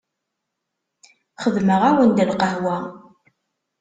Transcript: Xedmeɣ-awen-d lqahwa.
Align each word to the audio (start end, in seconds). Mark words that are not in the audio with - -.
Xedmeɣ-awen-d 1.43 2.17
lqahwa. 2.29 2.77